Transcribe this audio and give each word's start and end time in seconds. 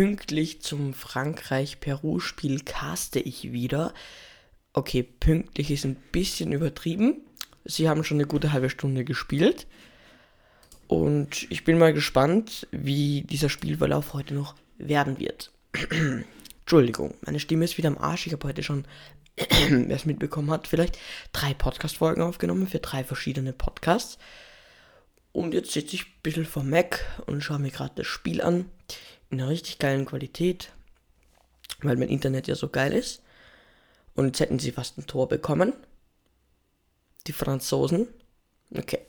pünktlich 0.00 0.62
zum 0.62 0.94
Frankreich-Peru-Spiel 0.94 2.60
caste 2.60 3.20
ich 3.20 3.52
wieder. 3.52 3.92
Okay, 4.72 5.02
pünktlich 5.02 5.70
ist 5.70 5.84
ein 5.84 5.96
bisschen 6.10 6.52
übertrieben. 6.52 7.20
Sie 7.66 7.86
haben 7.86 8.02
schon 8.02 8.16
eine 8.16 8.26
gute 8.26 8.54
halbe 8.54 8.70
Stunde 8.70 9.04
gespielt. 9.04 9.66
Und 10.86 11.46
ich 11.50 11.64
bin 11.64 11.76
mal 11.76 11.92
gespannt, 11.92 12.66
wie 12.70 13.26
dieser 13.28 13.50
Spielverlauf 13.50 14.14
heute 14.14 14.32
noch 14.32 14.54
werden 14.78 15.18
wird. 15.18 15.50
Entschuldigung, 16.60 17.12
meine 17.20 17.38
Stimme 17.38 17.66
ist 17.66 17.76
wieder 17.76 17.88
am 17.88 17.98
Arsch. 17.98 18.26
Ich 18.26 18.32
habe 18.32 18.48
heute 18.48 18.62
schon, 18.62 18.86
wer 19.68 19.96
es 19.96 20.06
mitbekommen 20.06 20.50
hat, 20.50 20.66
vielleicht 20.66 20.98
drei 21.32 21.52
Podcast-Folgen 21.52 22.22
aufgenommen 22.22 22.68
für 22.68 22.78
drei 22.78 23.04
verschiedene 23.04 23.52
Podcasts. 23.52 24.16
Und 25.32 25.52
jetzt 25.52 25.72
sitze 25.72 25.96
ich 25.96 26.06
ein 26.06 26.22
bisschen 26.22 26.46
vor 26.46 26.62
Mac 26.62 27.04
und 27.26 27.42
schaue 27.42 27.58
mir 27.58 27.70
gerade 27.70 27.92
das 27.96 28.06
Spiel 28.06 28.40
an. 28.40 28.64
In 29.30 29.40
einer 29.40 29.50
richtig 29.50 29.78
geilen 29.78 30.06
Qualität. 30.06 30.72
Weil 31.82 31.96
mein 31.96 32.08
Internet 32.08 32.48
ja 32.48 32.54
so 32.54 32.68
geil 32.68 32.92
ist. 32.92 33.22
Und 34.14 34.26
jetzt 34.26 34.40
hätten 34.40 34.58
sie 34.58 34.72
fast 34.72 34.98
ein 34.98 35.06
Tor 35.06 35.28
bekommen. 35.28 35.72
Die 37.26 37.32
Franzosen. 37.32 38.08
Okay. 38.76 39.00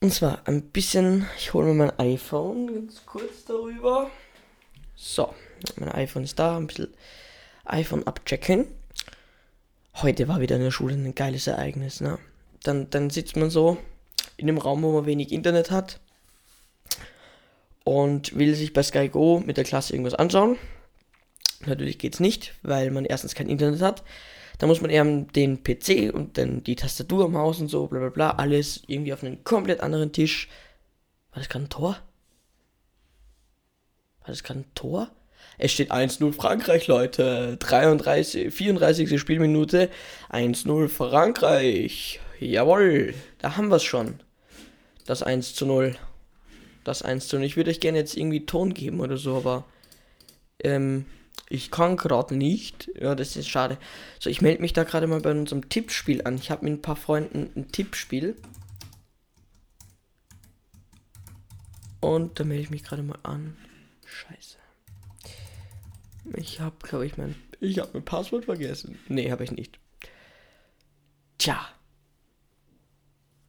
Und 0.00 0.14
zwar 0.14 0.48
ein 0.48 0.62
bisschen, 0.70 1.26
ich 1.36 1.52
hole 1.52 1.66
mir 1.66 1.74
mein 1.74 1.98
iPhone 1.98 2.72
ganz 2.72 3.04
kurz 3.04 3.44
darüber. 3.44 4.10
So, 4.96 5.34
mein 5.76 5.92
iPhone 5.92 6.24
ist 6.24 6.38
da, 6.38 6.56
ein 6.56 6.66
bisschen 6.66 6.94
iPhone 7.66 8.06
abchecken. 8.06 8.66
Heute 9.96 10.26
war 10.26 10.40
wieder 10.40 10.56
in 10.56 10.62
der 10.62 10.70
Schule 10.70 10.94
ein 10.94 11.14
geiles 11.14 11.46
Ereignis, 11.46 12.00
ne? 12.00 12.18
Dann, 12.62 12.88
dann 12.88 13.10
sitzt 13.10 13.36
man 13.36 13.50
so 13.50 13.76
in 14.38 14.48
einem 14.48 14.58
Raum, 14.58 14.82
wo 14.82 14.92
man 14.92 15.06
wenig 15.06 15.32
Internet 15.32 15.70
hat 15.70 16.00
und 17.84 18.36
will 18.36 18.54
sich 18.54 18.72
bei 18.72 18.82
Sky 18.82 19.08
Go 19.08 19.42
mit 19.44 19.56
der 19.56 19.64
Klasse 19.64 19.92
irgendwas 19.92 20.14
anschauen. 20.14 20.56
Natürlich 21.66 21.98
geht 21.98 22.14
es 22.14 22.20
nicht, 22.20 22.54
weil 22.62 22.90
man 22.90 23.04
erstens 23.04 23.34
kein 23.34 23.48
Internet 23.48 23.82
hat. 23.82 24.02
Da 24.58 24.66
muss 24.66 24.80
man 24.80 24.90
eher 24.90 25.04
den 25.04 25.62
PC 25.62 26.12
und 26.12 26.36
dann 26.36 26.62
die 26.62 26.76
Tastatur, 26.76 27.28
Maus 27.28 27.60
und 27.60 27.68
so, 27.68 27.86
bla 27.86 27.98
bla 27.98 28.10
bla, 28.10 28.30
alles 28.32 28.82
irgendwie 28.86 29.12
auf 29.12 29.22
einen 29.22 29.42
komplett 29.44 29.80
anderen 29.80 30.12
Tisch. 30.12 30.48
War 31.32 31.38
das 31.38 31.48
gerade 31.48 31.64
ein 31.64 31.70
Tor? 31.70 31.96
War 34.20 34.28
das 34.28 34.42
gerade 34.42 34.60
ein 34.60 34.74
Tor? 34.74 35.10
Es 35.56 35.72
steht 35.72 35.92
1-0 35.92 36.32
Frankreich, 36.32 36.86
Leute. 36.86 37.56
33, 37.58 38.52
34. 38.52 39.20
Spielminute. 39.20 39.90
1-0 40.30 40.88
Frankreich. 40.88 42.20
Jawohl, 42.38 43.14
da 43.38 43.56
haben 43.56 43.68
wir 43.68 43.76
es 43.76 43.82
schon. 43.82 44.20
Das 45.06 45.22
1 45.22 45.54
zu 45.54 45.66
0. 45.66 45.96
Das 46.90 47.02
1 47.02 47.28
zu 47.28 47.36
0. 47.36 47.44
Ich 47.44 47.56
würde 47.56 47.70
euch 47.70 47.78
gerne 47.78 47.98
jetzt 47.98 48.16
irgendwie 48.16 48.46
Ton 48.46 48.74
geben 48.74 48.98
oder 48.98 49.16
so, 49.16 49.36
aber 49.36 49.64
ähm, 50.58 51.06
ich 51.48 51.70
kann 51.70 51.96
gerade 51.96 52.34
nicht. 52.34 52.90
Ja, 53.00 53.14
das 53.14 53.36
ist 53.36 53.48
schade. 53.48 53.78
So, 54.18 54.28
ich 54.28 54.42
melde 54.42 54.60
mich 54.60 54.72
da 54.72 54.82
gerade 54.82 55.06
mal 55.06 55.20
bei 55.20 55.30
unserem 55.30 55.68
Tippspiel 55.68 56.26
an. 56.26 56.34
Ich 56.34 56.50
habe 56.50 56.64
mit 56.64 56.72
ein 56.72 56.82
paar 56.82 56.96
Freunden 56.96 57.48
ein 57.54 57.70
Tippspiel. 57.70 58.34
Und 62.00 62.40
da 62.40 62.42
melde 62.42 62.64
ich 62.64 62.70
mich 62.70 62.82
gerade 62.82 63.04
mal 63.04 63.20
an. 63.22 63.56
Scheiße. 64.04 64.58
Ich 66.34 66.58
habe, 66.58 66.74
glaube 66.82 67.06
ich, 67.06 67.16
mein. 67.16 67.36
Ich 67.60 67.78
habe 67.78 67.90
mein 67.92 68.04
Passwort 68.04 68.46
vergessen. 68.46 68.98
Nee, 69.06 69.30
habe 69.30 69.44
ich 69.44 69.52
nicht. 69.52 69.78
Tja. 71.38 71.68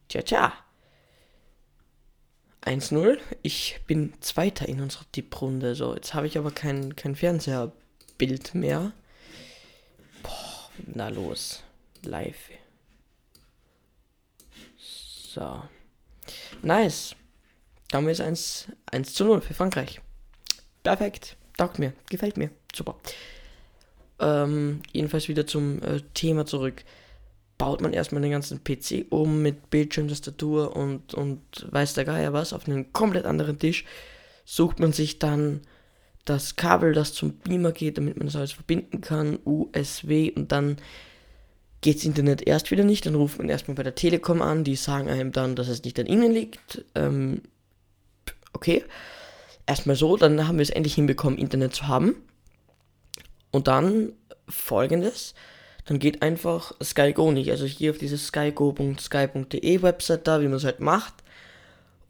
Tja, 0.06 0.22
tja. 0.22 0.61
1-0. 2.62 3.18
Ich 3.42 3.80
bin 3.86 4.14
Zweiter 4.20 4.68
in 4.68 4.80
unserer 4.80 5.04
Tipprunde. 5.12 5.74
So, 5.74 5.94
jetzt 5.94 6.14
habe 6.14 6.26
ich 6.26 6.38
aber 6.38 6.50
kein, 6.50 6.96
kein 6.96 7.16
Fernseherbild 7.16 8.54
mehr. 8.54 8.92
Boah, 10.22 10.70
na 10.86 11.08
los. 11.08 11.62
Live. 12.04 12.50
So. 14.76 15.62
Nice. 16.62 17.16
Dann 17.90 18.08
ist 18.08 18.20
1, 18.20 18.68
1 18.86 19.14
zu 19.14 19.24
0 19.24 19.40
für 19.40 19.54
Frankreich. 19.54 20.00
Perfekt. 20.82 21.36
Taugt 21.56 21.78
mir. 21.78 21.92
Gefällt 22.08 22.36
mir. 22.36 22.50
Super. 22.74 22.96
Ähm, 24.18 24.82
jedenfalls 24.92 25.28
wieder 25.28 25.46
zum 25.46 25.82
äh, 25.82 26.00
Thema 26.14 26.46
zurück 26.46 26.84
baut 27.62 27.80
man 27.80 27.92
erstmal 27.92 28.20
den 28.22 28.32
ganzen 28.32 28.64
PC 28.64 29.06
um 29.10 29.40
mit 29.40 29.70
Bildschirm, 29.70 30.08
Tastatur 30.08 30.74
und, 30.74 31.14
und 31.14 31.40
weiß 31.70 31.94
der 31.94 32.04
Geier 32.04 32.32
was 32.32 32.52
auf 32.52 32.66
einen 32.66 32.92
komplett 32.92 33.24
anderen 33.24 33.60
Tisch. 33.60 33.84
Sucht 34.44 34.80
man 34.80 34.92
sich 34.92 35.20
dann 35.20 35.60
das 36.24 36.56
Kabel, 36.56 36.92
das 36.92 37.14
zum 37.14 37.34
Beamer 37.34 37.70
geht, 37.70 37.98
damit 37.98 38.16
man 38.16 38.26
das 38.26 38.34
alles 38.34 38.50
verbinden 38.50 39.00
kann, 39.00 39.38
USB 39.44 40.32
und 40.34 40.50
dann 40.50 40.76
geht 41.82 41.98
das 41.98 42.04
Internet 42.04 42.44
erst 42.44 42.72
wieder 42.72 42.82
nicht. 42.82 43.06
Dann 43.06 43.14
ruft 43.14 43.38
man 43.38 43.48
erstmal 43.48 43.76
bei 43.76 43.84
der 43.84 43.94
Telekom 43.94 44.42
an, 44.42 44.64
die 44.64 44.74
sagen 44.74 45.08
einem 45.08 45.30
dann, 45.30 45.54
dass 45.54 45.68
es 45.68 45.84
nicht 45.84 46.00
an 46.00 46.06
ihnen 46.06 46.32
liegt. 46.32 46.84
Ähm, 46.96 47.42
okay. 48.54 48.84
Erstmal 49.68 49.94
so, 49.94 50.16
dann 50.16 50.48
haben 50.48 50.58
wir 50.58 50.64
es 50.64 50.70
endlich 50.70 50.96
hinbekommen, 50.96 51.38
Internet 51.38 51.76
zu 51.76 51.86
haben. 51.86 52.16
Und 53.52 53.68
dann 53.68 54.14
folgendes 54.48 55.34
dann 55.84 55.98
geht 55.98 56.22
einfach 56.22 56.72
SkyGo 56.82 57.32
nicht. 57.32 57.50
Also 57.50 57.66
gehe 57.66 57.90
auf 57.90 57.98
diese 57.98 58.18
skygo.sky.de 58.18 59.82
Website 59.82 60.26
da, 60.26 60.40
wie 60.40 60.46
man 60.46 60.56
es 60.56 60.64
halt 60.64 60.80
macht. 60.80 61.14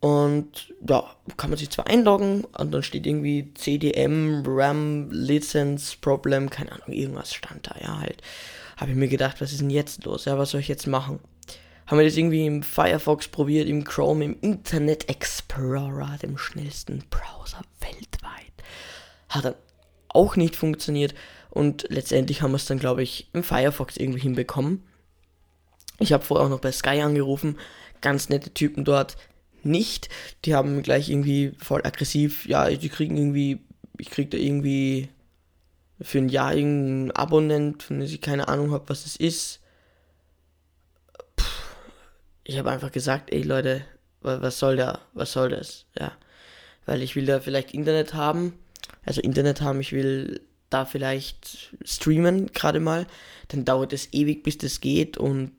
Und 0.00 0.74
ja, 0.86 1.04
kann 1.36 1.50
man 1.50 1.58
sich 1.58 1.70
zwar 1.70 1.86
einloggen 1.86 2.42
und 2.44 2.72
dann 2.72 2.82
steht 2.82 3.06
irgendwie 3.06 3.54
CDM, 3.54 4.42
RAM, 4.44 5.12
Lizenz, 5.12 5.94
Problem, 5.94 6.50
keine 6.50 6.72
Ahnung, 6.72 6.88
irgendwas 6.88 7.32
stand 7.32 7.68
da, 7.68 7.76
ja 7.80 8.00
halt. 8.00 8.20
Habe 8.76 8.90
ich 8.90 8.96
mir 8.96 9.06
gedacht, 9.06 9.40
was 9.40 9.52
ist 9.52 9.60
denn 9.60 9.70
jetzt 9.70 10.04
los? 10.04 10.24
Ja, 10.24 10.36
was 10.36 10.50
soll 10.50 10.60
ich 10.60 10.66
jetzt 10.66 10.88
machen? 10.88 11.20
Haben 11.86 11.98
wir 11.98 12.04
das 12.04 12.16
irgendwie 12.16 12.46
im 12.46 12.64
Firefox 12.64 13.28
probiert, 13.28 13.68
im 13.68 13.84
Chrome, 13.84 14.24
im 14.24 14.36
Internet 14.40 15.08
Explorer, 15.08 16.18
dem 16.20 16.36
schnellsten 16.36 17.04
Browser 17.08 17.62
weltweit. 17.80 18.52
Hat 19.28 19.44
dann 19.44 19.54
auch 20.08 20.34
nicht 20.34 20.56
funktioniert. 20.56 21.14
Und 21.52 21.84
letztendlich 21.90 22.40
haben 22.40 22.52
wir 22.52 22.56
es 22.56 22.64
dann, 22.64 22.78
glaube 22.78 23.02
ich, 23.02 23.28
im 23.34 23.42
Firefox 23.42 23.98
irgendwie 23.98 24.20
hinbekommen. 24.20 24.82
Ich 25.98 26.14
habe 26.14 26.24
vorher 26.24 26.46
auch 26.46 26.50
noch 26.50 26.60
bei 26.60 26.72
Sky 26.72 27.02
angerufen. 27.02 27.58
Ganz 28.00 28.30
nette 28.30 28.54
Typen 28.54 28.86
dort. 28.86 29.18
Nicht. 29.62 30.08
Die 30.46 30.54
haben 30.54 30.82
gleich 30.82 31.10
irgendwie 31.10 31.52
voll 31.58 31.82
aggressiv. 31.84 32.46
Ja, 32.46 32.70
die 32.70 32.88
kriegen 32.88 33.18
irgendwie. 33.18 33.60
Ich 33.98 34.08
krieg 34.08 34.30
da 34.30 34.38
irgendwie 34.38 35.10
für 36.00 36.18
ein 36.18 36.30
Jahr 36.30 36.54
irgendeinen 36.54 37.10
Abonnent, 37.10 37.82
von 37.82 38.00
dem 38.00 38.06
ich 38.06 38.22
keine 38.22 38.48
Ahnung 38.48 38.70
habe, 38.72 38.88
was 38.88 39.04
es 39.04 39.16
ist. 39.16 39.60
Puh. 41.36 41.44
Ich 42.44 42.58
habe 42.58 42.70
einfach 42.70 42.92
gesagt, 42.92 43.30
ey 43.30 43.42
Leute, 43.42 43.84
was 44.22 44.58
soll 44.58 44.76
da? 44.76 45.00
Was 45.12 45.32
soll 45.32 45.50
das? 45.50 45.84
Ja. 45.98 46.12
Weil 46.86 47.02
ich 47.02 47.14
will 47.14 47.26
da 47.26 47.40
vielleicht 47.40 47.74
Internet 47.74 48.14
haben. 48.14 48.54
Also 49.04 49.20
Internet 49.20 49.60
haben, 49.60 49.80
ich 49.80 49.92
will 49.92 50.40
da 50.72 50.84
vielleicht 50.84 51.74
streamen, 51.84 52.52
gerade 52.52 52.80
mal, 52.80 53.06
dann 53.48 53.64
dauert 53.64 53.92
es 53.92 54.12
ewig, 54.12 54.42
bis 54.42 54.58
das 54.58 54.80
geht 54.80 55.18
und 55.18 55.52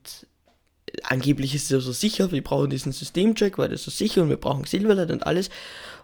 angeblich 1.02 1.54
ist 1.54 1.64
es 1.64 1.70
ja 1.70 1.80
so 1.80 1.92
sicher, 1.92 2.30
wir 2.32 2.42
brauchen 2.42 2.70
diesen 2.70 2.92
Systemcheck, 2.92 3.58
weil 3.58 3.68
das 3.68 3.84
so 3.84 3.90
sicher 3.90 4.22
und 4.22 4.28
wir 4.28 4.36
brauchen 4.36 4.64
Silverlight 4.64 5.10
und 5.10 5.26
alles 5.26 5.50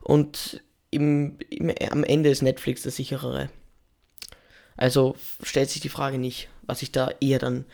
und 0.03 0.63
im, 0.91 1.39
im, 1.51 1.73
am 1.91 2.05
Ende 2.05 2.31
ist 2.31 2.43
Netflix 2.43 2.83
das 2.83 2.97
sicherere. 2.97 3.49
Also 4.77 5.15
stellt 5.43 5.71
sich 5.71 5.83
die 5.83 5.89
Frage 5.89 6.19
nicht, 6.19 6.49
was 6.63 6.83
ich 6.83 6.91
da 6.91 7.11
eher 7.21 7.39
dann 7.39 7.65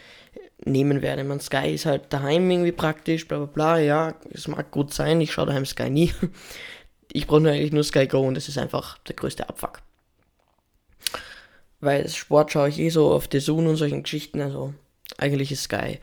nehmen 0.65 1.03
werde. 1.03 1.25
Man 1.25 1.41
Sky 1.41 1.73
ist 1.73 1.87
halt 1.87 2.13
daheim 2.13 2.51
irgendwie 2.51 2.73
praktisch, 2.73 3.29
bla 3.29 3.39
bla 3.39 3.47
bla, 3.47 3.79
ja, 3.79 4.15
es 4.31 4.49
mag 4.49 4.71
gut 4.71 4.93
sein, 4.93 5.21
ich 5.21 5.33
schaue 5.33 5.47
daheim 5.47 5.67
Sky 5.67 5.91
nie. 5.91 6.13
Ich 7.13 7.29
brauche 7.29 7.49
eigentlich 7.49 7.73
nur 7.73 7.85
Sky 7.85 8.09
Go 8.09 8.21
und 8.27 8.35
das 8.35 8.49
ist 8.49 8.59
einfach 8.59 8.99
der 8.99 9.15
größte 9.15 9.49
Abfuck 9.49 9.81
weil 11.81 12.09
Sport 12.09 12.53
schaue 12.53 12.69
ich 12.69 12.79
eh 12.79 12.91
so 12.91 13.13
auf 13.13 13.29
The 13.31 13.41
Zone 13.41 13.69
und 13.69 13.77
solchen 13.77 14.03
Geschichten, 14.03 14.41
also 14.41 14.75
eigentlich 15.19 15.53
ist 15.53 15.65
Sky 15.65 15.99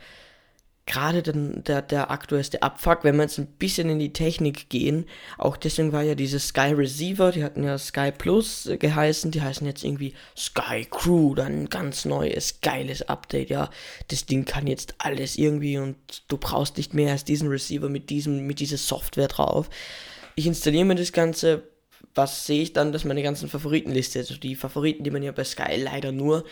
gerade 0.86 1.22
den, 1.22 1.64
der, 1.64 1.82
der 1.82 2.10
aktuellste 2.10 2.62
Abfuck, 2.62 3.04
wenn 3.04 3.16
wir 3.16 3.22
jetzt 3.22 3.38
ein 3.38 3.46
bisschen 3.46 3.88
in 3.88 3.98
die 3.98 4.12
Technik 4.12 4.68
gehen, 4.68 5.06
auch 5.38 5.56
deswegen 5.56 5.92
war 5.92 6.02
ja 6.02 6.14
dieses 6.14 6.48
Sky 6.48 6.72
Receiver, 6.72 7.32
die 7.32 7.42
hatten 7.42 7.64
ja 7.64 7.78
Sky 7.78 8.12
Plus 8.12 8.68
geheißen, 8.78 9.30
die 9.30 9.40
heißen 9.40 9.66
jetzt 9.66 9.82
irgendwie 9.82 10.14
Sky 10.36 10.86
Crew, 10.90 11.34
dann 11.34 11.62
ein 11.62 11.68
ganz 11.70 12.04
neues, 12.04 12.60
geiles 12.60 13.02
Update, 13.08 13.50
ja, 13.50 13.70
das 14.08 14.26
Ding 14.26 14.44
kann 14.44 14.66
jetzt 14.66 14.94
alles 14.98 15.36
irgendwie 15.36 15.78
und 15.78 15.96
du 16.28 16.36
brauchst 16.36 16.76
nicht 16.76 16.92
mehr 16.92 17.12
als 17.12 17.24
diesen 17.24 17.48
Receiver 17.48 17.88
mit 17.88 18.10
diesem, 18.10 18.46
mit 18.46 18.60
dieser 18.60 18.78
Software 18.78 19.28
drauf. 19.28 19.70
Ich 20.36 20.46
installiere 20.46 20.84
mir 20.84 20.96
das 20.96 21.12
Ganze, 21.12 21.62
was 22.14 22.46
sehe 22.46 22.62
ich 22.62 22.72
dann, 22.72 22.92
dass 22.92 23.04
meine 23.04 23.22
ganzen 23.22 23.48
Favoritenliste, 23.48 24.20
also 24.20 24.36
die 24.36 24.54
Favoriten, 24.54 25.04
die 25.04 25.10
man 25.10 25.22
ja 25.22 25.32
bei 25.32 25.44
Sky 25.44 25.76
leider 25.76 26.12
nur 26.12 26.44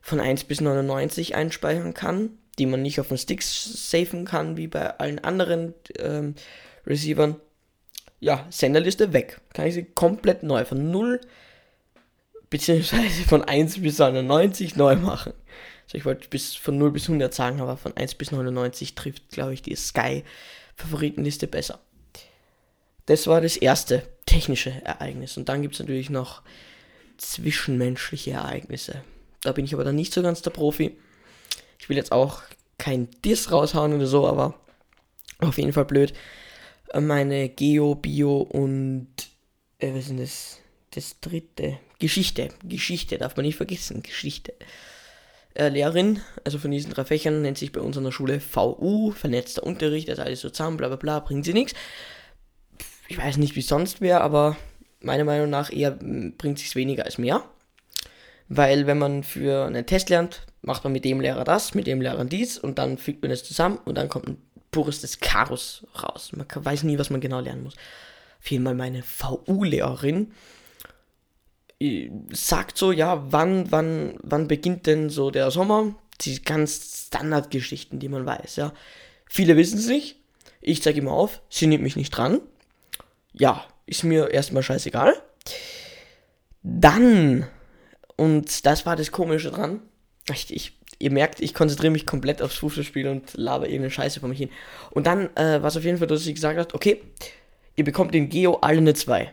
von 0.00 0.20
1 0.20 0.44
bis 0.44 0.60
99 0.60 1.34
einspeichern 1.34 1.94
kann, 1.94 2.30
die 2.58 2.66
man 2.66 2.82
nicht 2.82 3.00
auf 3.00 3.08
den 3.08 3.18
Sticks 3.18 3.90
safen 3.90 4.24
kann, 4.24 4.56
wie 4.56 4.66
bei 4.66 4.98
allen 4.98 5.18
anderen 5.18 5.74
ähm, 5.98 6.34
Receivern, 6.86 7.36
ja, 8.20 8.46
Senderliste 8.50 9.12
weg. 9.12 9.40
Kann 9.54 9.66
ich 9.66 9.74
sie 9.74 9.84
komplett 9.84 10.42
neu 10.42 10.64
von 10.64 10.90
0 10.90 11.20
beziehungsweise 12.50 13.22
von 13.24 13.44
1 13.44 13.80
bis 13.80 13.98
99 13.98 14.76
neu 14.76 14.96
machen. 14.96 15.32
Also 15.84 15.98
ich 15.98 16.04
wollte 16.04 16.28
bis 16.28 16.54
von 16.54 16.76
0 16.76 16.90
bis 16.92 17.04
100 17.04 17.32
sagen, 17.32 17.60
aber 17.60 17.76
von 17.76 17.96
1 17.96 18.14
bis 18.16 18.32
99 18.32 18.94
trifft, 18.94 19.30
glaube 19.30 19.54
ich, 19.54 19.62
die 19.62 19.74
Sky-Favoritenliste 19.74 21.46
besser. 21.46 21.80
Das 23.06 23.26
war 23.26 23.40
das 23.40 23.56
erste 23.56 24.02
technische 24.28 24.70
Ereignis. 24.84 25.36
Und 25.36 25.48
dann 25.48 25.62
gibt 25.62 25.74
es 25.74 25.80
natürlich 25.80 26.10
noch 26.10 26.42
zwischenmenschliche 27.16 28.32
Ereignisse. 28.32 29.02
Da 29.42 29.52
bin 29.52 29.64
ich 29.64 29.74
aber 29.74 29.84
dann 29.84 29.96
nicht 29.96 30.12
so 30.12 30.22
ganz 30.22 30.42
der 30.42 30.50
Profi. 30.50 30.96
Ich 31.78 31.88
will 31.88 31.96
jetzt 31.96 32.12
auch 32.12 32.42
kein 32.76 33.08
Diss 33.24 33.50
raushauen 33.50 33.94
oder 33.94 34.06
so, 34.06 34.26
aber 34.26 34.54
auf 35.38 35.56
jeden 35.56 35.72
Fall 35.72 35.86
blöd. 35.86 36.12
Meine 36.94 37.48
Geo, 37.48 37.94
Bio 37.94 38.38
und 38.40 39.08
äh, 39.78 39.92
was 39.92 40.00
ist 40.00 40.08
denn 40.10 40.18
das? 40.18 40.58
Das 40.92 41.20
dritte. 41.20 41.78
Geschichte. 41.98 42.48
Geschichte 42.64 43.18
darf 43.18 43.36
man 43.36 43.44
nicht 43.46 43.56
vergessen. 43.56 44.02
Geschichte. 44.02 44.54
Äh, 45.54 45.68
Lehrerin, 45.68 46.20
also 46.44 46.58
von 46.58 46.70
diesen 46.70 46.92
drei 46.92 47.04
Fächern, 47.04 47.42
nennt 47.42 47.58
sich 47.58 47.72
bei 47.72 47.80
uns 47.80 47.96
an 47.96 48.04
der 48.04 48.12
Schule 48.12 48.40
VU, 48.40 49.10
vernetzter 49.12 49.64
Unterricht, 49.64 50.08
das 50.08 50.18
alles 50.18 50.40
so 50.40 50.50
zusammen, 50.50 50.76
bla 50.76 50.88
bla 50.88 50.96
bla, 50.96 51.20
bringt 51.20 51.44
sie 51.44 51.52
nichts. 51.52 51.74
Ich 53.08 53.18
weiß 53.18 53.38
nicht, 53.38 53.56
wie 53.56 53.62
sonst 53.62 54.00
wäre, 54.00 54.20
aber 54.20 54.56
meiner 55.00 55.24
Meinung 55.24 55.48
nach 55.48 55.72
eher 55.72 55.92
bringt 55.92 56.58
sich 56.58 56.76
weniger 56.76 57.04
als 57.04 57.18
mehr. 57.18 57.42
Weil 58.48 58.86
wenn 58.86 58.98
man 58.98 59.24
für 59.24 59.66
einen 59.66 59.86
Test 59.86 60.10
lernt, 60.10 60.46
macht 60.62 60.84
man 60.84 60.92
mit 60.92 61.04
dem 61.04 61.20
Lehrer 61.20 61.44
das, 61.44 61.74
mit 61.74 61.86
dem 61.86 62.00
Lehrer 62.00 62.24
dies 62.24 62.58
und 62.58 62.78
dann 62.78 62.98
fügt 62.98 63.22
man 63.22 63.30
es 63.30 63.44
zusammen 63.44 63.78
und 63.84 63.96
dann 63.96 64.08
kommt 64.08 64.28
ein 64.28 64.42
pures 64.70 65.20
Chaos 65.20 65.86
raus. 66.02 66.32
Man 66.34 66.46
weiß 66.52 66.82
nie, 66.82 66.98
was 66.98 67.10
man 67.10 67.20
genau 67.20 67.40
lernen 67.40 67.62
muss. 67.62 67.74
Auf 68.40 68.50
jeden 68.50 68.64
Fall 68.64 68.74
meine 68.74 69.02
VU-Lehrerin 69.02 70.32
äh, 71.80 72.10
sagt 72.30 72.76
so, 72.76 72.92
ja, 72.92 73.24
wann, 73.32 73.70
wann, 73.72 74.18
wann 74.22 74.48
beginnt 74.48 74.86
denn 74.86 75.10
so 75.10 75.30
der 75.30 75.50
Sommer? 75.50 75.94
Die 76.20 76.42
ganz 76.42 77.06
Standardgeschichten, 77.06 77.98
die 78.00 78.08
man 78.08 78.26
weiß, 78.26 78.56
ja. 78.56 78.72
Viele 79.26 79.56
wissen 79.56 79.78
es 79.78 79.86
nicht. 79.86 80.16
Ich 80.60 80.82
zeige 80.82 81.00
immer 81.00 81.12
auf, 81.12 81.40
sie 81.48 81.66
nimmt 81.66 81.84
mich 81.84 81.96
nicht 81.96 82.10
dran. 82.10 82.40
Ja, 83.38 83.64
ist 83.86 84.04
mir 84.04 84.30
erstmal 84.30 84.62
scheißegal. 84.62 85.14
Dann, 86.62 87.46
und 88.16 88.66
das 88.66 88.84
war 88.84 88.96
das 88.96 89.12
Komische 89.12 89.50
dran, 89.50 89.80
ich, 90.30 90.54
ich, 90.54 90.78
ihr 90.98 91.10
merkt, 91.10 91.40
ich 91.40 91.54
konzentriere 91.54 91.92
mich 91.92 92.06
komplett 92.06 92.42
aufs 92.42 92.56
Fußballspiel 92.56 93.08
und 93.08 93.34
laber 93.34 93.66
irgendeine 93.66 93.90
Scheiße 93.90 94.20
vor 94.20 94.28
mich 94.28 94.38
hin. 94.38 94.50
Und 94.90 95.06
dann 95.06 95.34
äh, 95.36 95.62
war 95.62 95.66
es 95.66 95.76
auf 95.76 95.84
jeden 95.84 95.98
Fall, 95.98 96.06
dass 96.06 96.24
sie 96.24 96.34
gesagt 96.34 96.58
hat, 96.58 96.74
okay, 96.74 97.00
ihr 97.76 97.84
bekommt 97.84 98.14
den 98.14 98.28
Geo 98.28 98.58
alle 98.60 98.78
eine 98.78 98.94
2. 98.94 99.32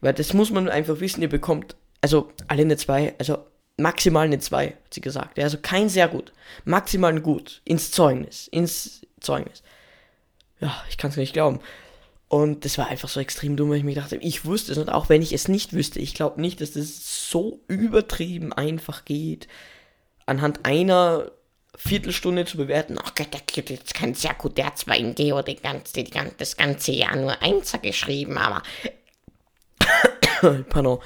Weil 0.00 0.14
das 0.14 0.34
muss 0.34 0.50
man 0.50 0.68
einfach 0.68 1.00
wissen, 1.00 1.22
ihr 1.22 1.28
bekommt, 1.28 1.76
also 2.00 2.30
alle 2.46 2.62
eine 2.62 2.76
2, 2.76 3.14
also 3.18 3.38
maximal 3.76 4.26
eine 4.26 4.38
2, 4.38 4.66
hat 4.66 4.74
sie 4.94 5.00
gesagt. 5.00 5.38
Also 5.38 5.58
kein 5.60 5.88
sehr 5.88 6.08
gut, 6.08 6.32
maximal 6.64 7.12
ein 7.12 7.22
gut, 7.22 7.62
ins 7.64 7.90
Zeugnis, 7.90 8.48
ins 8.48 9.02
Zeugnis. 9.20 9.62
Ja, 10.60 10.82
ich 10.88 10.98
kann 10.98 11.10
es 11.10 11.16
nicht 11.16 11.32
glauben. 11.32 11.60
Und 12.28 12.66
das 12.66 12.76
war 12.76 12.88
einfach 12.88 13.08
so 13.08 13.20
extrem 13.20 13.56
dumm, 13.56 13.70
weil 13.70 13.78
ich 13.78 13.84
mir 13.84 13.94
dachte, 13.94 14.16
ich 14.16 14.44
wusste 14.44 14.72
es 14.72 14.78
und 14.78 14.90
auch 14.90 15.08
wenn 15.08 15.22
ich 15.22 15.32
es 15.32 15.48
nicht 15.48 15.72
wüsste, 15.72 15.98
ich 15.98 16.14
glaube 16.14 16.40
nicht, 16.40 16.60
dass 16.60 16.72
das 16.72 17.30
so 17.30 17.60
übertrieben 17.68 18.52
einfach 18.52 19.06
geht, 19.06 19.48
anhand 20.26 20.66
einer 20.66 21.32
Viertelstunde 21.74 22.44
zu 22.44 22.58
bewerten. 22.58 22.98
Ach 23.02 23.14
Gott, 23.14 23.32
der 23.32 23.40
Kind 23.40 23.70
ist 23.70 23.94
kein 23.94 24.12
sehr 24.12 24.34
gut, 24.34 24.58
der 24.58 24.66
hat 24.66 24.78
zwar 24.78 24.96
in 24.96 25.14
Geo 25.14 25.40
die 25.40 25.56
ganze, 25.56 26.02
die, 26.02 26.10
das 26.36 26.56
ganze 26.56 26.92
Jahr 26.92 27.16
nur 27.16 27.40
Einser 27.40 27.78
geschrieben, 27.78 28.36
aber 28.36 28.62
Pardon. 30.68 30.98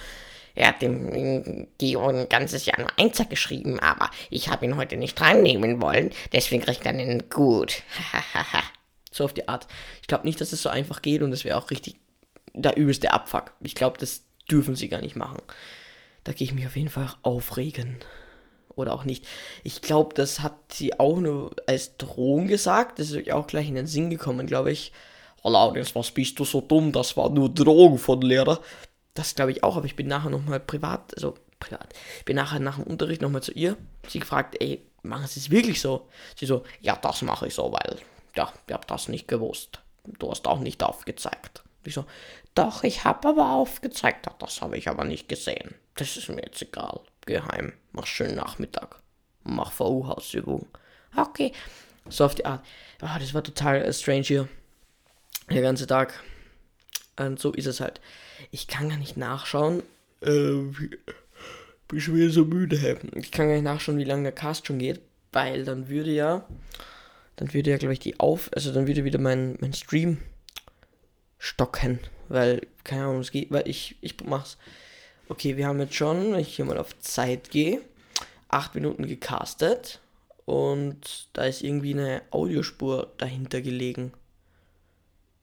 Er 0.55 0.69
hat 0.69 0.83
im 0.83 1.69
Geo 1.79 2.09
ein 2.09 2.29
ganzes 2.29 2.67
Jahr 2.67 2.79
nur 2.79 2.91
Einser 2.99 3.25
geschrieben, 3.25 3.81
aber 3.81 4.11
ich 4.29 4.49
habe 4.49 4.67
ihn 4.67 4.77
heute 4.77 4.97
nicht 4.97 5.19
reinnehmen 5.21 5.81
wollen, 5.81 6.11
deswegen 6.33 6.63
kriegt 6.63 6.85
er 6.85 6.91
einen 6.91 7.31
gut. 7.31 7.83
So 9.13 9.25
auf 9.25 9.33
die 9.33 9.49
Art. 9.49 9.69
Ich 10.01 10.09
glaube 10.09 10.27
nicht, 10.27 10.41
dass 10.41 10.49
es 10.49 10.63
das 10.63 10.63
so 10.63 10.69
einfach 10.69 11.03
geht 11.03 11.23
und 11.23 11.31
das 11.31 11.45
wäre 11.45 11.59
auch 11.59 11.71
richtig 11.71 11.97
der 12.55 12.77
übelste 12.77 13.13
Abfuck. 13.13 13.53
Ich 13.61 13.75
glaube, 13.75 13.99
das 13.99 14.25
dürfen 14.51 14.75
sie 14.75 14.89
gar 14.89 15.01
nicht 15.01 15.17
machen. 15.17 15.41
Da 16.25 16.33
gehe 16.33 16.47
ich 16.47 16.55
mich 16.55 16.67
auf 16.67 16.77
jeden 16.77 16.89
Fall 16.89 17.13
aufregen. 17.23 17.97
Oder 18.75 18.95
auch 18.95 19.05
nicht. 19.05 19.27
Ich 19.65 19.83
glaube, 19.83 20.15
das 20.15 20.41
hat 20.41 20.55
sie 20.73 20.99
auch 20.99 21.19
nur 21.19 21.55
als 21.67 21.97
Drohung 21.99 22.47
gesagt. 22.49 22.99
Das 22.99 23.11
ist 23.11 23.31
auch 23.31 23.47
gleich 23.47 23.69
in 23.69 23.75
den 23.75 23.87
Sinn 23.87 24.09
gekommen, 24.09 24.47
glaube 24.47 24.73
ich. 24.73 24.93
Oh, 25.43 25.51
Laurens, 25.51 25.95
was 25.95 26.11
bist 26.11 26.39
du 26.39 26.45
so 26.45 26.61
dumm? 26.61 26.93
Das 26.93 27.17
war 27.17 27.29
nur 27.29 27.53
Drohung 27.53 27.99
von 27.99 28.23
Lehrer. 28.23 28.61
Das 29.15 29.35
glaube 29.35 29.53
ich 29.53 29.63
auch, 29.63 29.77
aber 29.77 29.87
ich 29.87 29.97
bin 29.97 30.07
nachher 30.07 30.31
nochmal 30.31 30.61
privat, 30.61 31.15
also 31.15 31.35
privat, 31.61 31.93
ich 32.19 32.25
bin 32.25 32.37
nachher 32.37 32.61
nach 32.61 32.77
dem 32.77 32.85
Unterricht 32.85 33.21
nochmal 33.21 33.43
zu 33.43 33.53
ihr. 33.53 33.77
Sie 34.09 34.21
gefragt, 34.21 34.57
ey, 34.61 34.81
machen 35.03 35.27
Sie 35.27 35.41
es 35.41 35.51
wirklich 35.51 35.81
so? 35.81 36.09
Sie 36.37 36.47
so, 36.47 36.63
ja, 36.81 36.97
das 36.97 37.21
mache 37.23 37.49
ich 37.49 37.55
so, 37.55 37.71
weil 37.73 37.99
ja, 38.37 38.53
ich 38.67 38.73
habe 38.73 38.87
das 38.87 39.09
nicht 39.09 39.29
gewusst. 39.29 39.81
Du 40.19 40.31
hast 40.31 40.47
auch 40.47 40.61
nicht 40.61 40.83
aufgezeigt. 40.83 41.63
Ich 41.85 41.95
so, 41.95 42.05
doch, 42.55 42.85
ich 42.85 43.05
habe 43.05 43.29
aber 43.29 43.53
aufgezeigt. 43.53 44.27
Ach, 44.29 44.39
das 44.39 44.61
habe 44.61 44.77
ich 44.77 44.89
aber 44.89 45.05
nicht 45.05 45.29
gesehen. 45.29 45.75
Das 45.97 46.17
ist 46.17 46.29
mir 46.29 46.43
jetzt 46.43 46.63
egal. 46.63 47.01
Geheim. 47.27 47.73
Mach 47.93 48.07
schönen 48.07 48.37
Nachmittag. 48.37 49.01
Mach 49.45 49.73
VU-Hausübung. 49.73 50.67
Okay. 51.17 51.53
So 52.09 52.25
auf 52.25 52.35
die 52.35 52.47
Art. 52.47 52.65
Oh, 53.01 53.19
das 53.19 53.35
war 53.35 53.45
total 53.45 53.83
äh, 53.83 53.93
strange 53.93 54.23
hier. 54.23 54.49
Der 55.51 55.63
ganze 55.63 55.87
Tag. 55.87 56.23
Und 57.17 57.39
so 57.39 57.53
ist 57.53 57.67
es 57.67 57.81
halt. 57.81 58.01
Ich 58.51 58.67
kann 58.67 58.89
gar 58.89 58.99
nicht 58.99 59.17
nachschauen. 59.17 59.83
Äh, 60.21 60.53
bin 61.89 62.01
schon 62.01 62.17
wieder 62.17 62.31
so 62.31 62.45
müde. 62.45 62.99
Ich 63.15 63.31
kann 63.31 63.47
gar 63.49 63.55
nicht 63.55 63.65
nachschauen, 63.65 63.99
wie 63.99 64.05
lange 64.05 64.25
der 64.25 64.33
Cast 64.33 64.67
schon 64.67 64.79
geht. 64.79 65.01
Weil 65.33 65.65
dann 65.65 65.89
würde 65.89 66.11
ja 66.11 66.45
dann 67.37 67.53
würde 67.55 67.71
ja, 67.71 67.77
glaube 67.77 67.95
ich, 67.95 67.99
die 67.99 68.21
auf, 68.21 68.51
also 68.55 68.73
dann 68.73 68.87
würde 68.87 69.05
wieder 69.05 69.19
mein, 69.19 69.57
mein 69.61 69.73
Stream 69.73 70.19
stocken, 71.39 71.99
weil, 72.29 72.67
keine 72.85 73.05
Ahnung, 73.05 73.21
es 73.21 73.31
geht, 73.31 73.51
weil 73.51 73.69
ich, 73.69 73.97
ich 74.01 74.17
mach's. 74.25 74.59
Okay, 75.29 75.57
wir 75.57 75.67
haben 75.67 75.81
jetzt 75.81 75.95
schon, 75.95 76.33
wenn 76.33 76.41
ich 76.41 76.57
hier 76.57 76.65
mal 76.65 76.79
auf 76.79 76.99
Zeit 77.01 77.51
gehe, 77.51 77.81
8 78.49 78.75
Minuten 78.75 79.07
gecastet 79.07 80.01
und 80.45 81.29
da 81.33 81.45
ist 81.45 81.63
irgendwie 81.63 81.95
eine 81.95 82.23
Audiospur 82.31 83.13
dahinter 83.19 83.63
gelegen. 83.63 84.13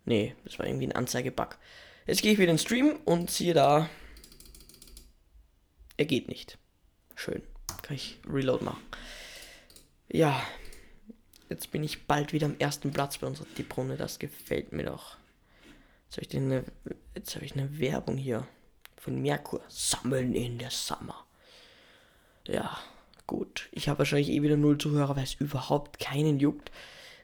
Nee, 0.05 0.35
das 0.43 0.59
war 0.59 0.67
irgendwie 0.67 0.87
ein 0.87 0.95
Anzeigebug. 0.95 1.57
Jetzt 2.05 2.21
gehe 2.21 2.31
ich 2.31 2.37
wieder 2.37 2.51
in 2.51 2.57
den 2.57 2.65
Stream 2.65 2.95
und 3.05 3.29
siehe 3.29 3.53
da, 3.53 3.89
er 5.97 6.05
geht 6.05 6.27
nicht. 6.27 6.57
Schön. 7.15 7.41
Kann 7.81 7.95
ich 7.95 8.17
Reload 8.27 8.63
machen. 8.63 8.81
Ja, 10.07 10.41
Jetzt 11.49 11.71
bin 11.71 11.83
ich 11.83 12.05
bald 12.05 12.31
wieder 12.31 12.45
am 12.45 12.55
ersten 12.59 12.91
Platz 12.91 13.17
bei 13.17 13.27
unserer 13.27 13.47
Tipprunde. 13.55 13.97
Das 13.97 14.19
gefällt 14.19 14.71
mir 14.71 14.85
doch. 14.85 15.17
Jetzt 16.05 16.17
habe 16.17 16.25
ich, 16.27 16.35
eine, 16.35 16.63
jetzt 17.15 17.35
hab 17.35 17.41
ich 17.41 17.53
eine 17.53 17.79
Werbung 17.79 18.17
hier 18.17 18.47
von 18.97 19.21
Merkur. 19.21 19.61
Sammeln 19.67 20.33
in 20.33 20.59
der 20.59 20.69
Summer. 20.69 21.25
Ja, 22.47 22.77
gut. 23.25 23.69
Ich 23.71 23.89
habe 23.89 23.99
wahrscheinlich 23.99 24.29
eh 24.29 24.41
wieder 24.41 24.57
null 24.57 24.77
Zuhörer, 24.77 25.15
weil 25.15 25.23
es 25.23 25.35
überhaupt 25.35 25.99
keinen 25.99 26.39
juckt, 26.39 26.71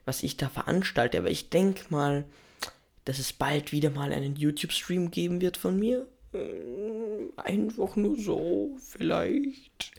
was 0.05 0.23
ich 0.23 0.37
da 0.37 0.49
veranstalte. 0.49 1.19
Aber 1.19 1.29
ich 1.29 1.49
denke 1.49 1.85
mal, 1.89 2.25
dass 3.05 3.19
es 3.19 3.31
bald 3.31 3.71
wieder 3.71 3.91
mal 3.91 4.11
einen 4.11 4.35
YouTube-Stream 4.35 5.11
geben 5.11 5.39
wird 5.41 5.57
von 5.57 5.79
mir. 5.79 6.07
Hm, 6.31 7.31
einfach 7.37 7.95
nur 7.95 8.17
so, 8.17 8.75
vielleicht. 8.79 9.91